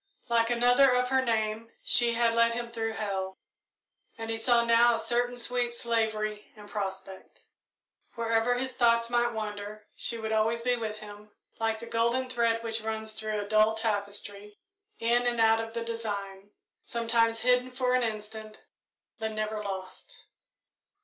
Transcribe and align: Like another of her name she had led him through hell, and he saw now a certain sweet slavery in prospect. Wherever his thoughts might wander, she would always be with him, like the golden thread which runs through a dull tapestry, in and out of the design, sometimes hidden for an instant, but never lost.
Like 0.29 0.49
another 0.49 0.95
of 0.95 1.09
her 1.09 1.23
name 1.23 1.69
she 1.83 2.13
had 2.13 2.33
led 2.33 2.53
him 2.53 2.71
through 2.71 2.93
hell, 2.93 3.37
and 4.17 4.31
he 4.31 4.35
saw 4.37 4.65
now 4.65 4.95
a 4.95 4.99
certain 4.99 5.37
sweet 5.37 5.73
slavery 5.75 6.51
in 6.55 6.67
prospect. 6.67 7.41
Wherever 8.15 8.55
his 8.55 8.73
thoughts 8.73 9.11
might 9.11 9.31
wander, 9.31 9.85
she 9.95 10.17
would 10.17 10.31
always 10.31 10.61
be 10.61 10.75
with 10.75 10.97
him, 10.97 11.29
like 11.59 11.79
the 11.79 11.85
golden 11.85 12.31
thread 12.31 12.63
which 12.63 12.81
runs 12.81 13.13
through 13.13 13.39
a 13.41 13.47
dull 13.47 13.75
tapestry, 13.75 14.57
in 14.97 15.27
and 15.27 15.39
out 15.39 15.59
of 15.59 15.71
the 15.75 15.83
design, 15.85 16.49
sometimes 16.83 17.41
hidden 17.41 17.69
for 17.69 17.93
an 17.93 18.01
instant, 18.01 18.59
but 19.19 19.33
never 19.33 19.63
lost. 19.63 20.25